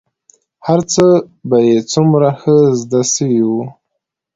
[0.67, 1.07] هرڅه
[1.47, 3.63] به يې څومره ښه زده سوي وو.